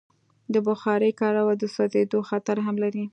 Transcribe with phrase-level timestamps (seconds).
[0.53, 3.03] د بخارۍ کارول د سوځېدو خطر هم لري.